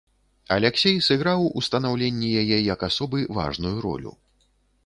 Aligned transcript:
Аляксей 0.53 0.97
сыграў 1.07 1.45
у 1.61 1.63
станаўленні 1.67 2.31
яе 2.45 2.57
як 2.73 2.89
асобы 2.91 3.23
важную 3.41 3.75
ролю. 3.89 4.11